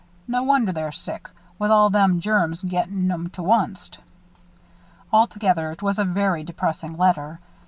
No 0.27 0.41
wonder 0.41 0.71
they're 0.71 0.91
sick, 0.91 1.29
with 1.59 1.69
all 1.69 1.91
them 1.91 2.19
germs 2.21 2.63
gettin' 2.63 3.11
'em 3.11 3.29
to 3.33 3.43
onct." 3.51 3.99
Altogether, 5.13 5.71
it 5.71 5.83
was 5.83 5.99
a 5.99 6.03
very 6.03 6.43
depressing 6.43 6.97
letter. 6.97 7.39